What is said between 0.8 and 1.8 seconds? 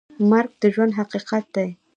حقیقت دی؟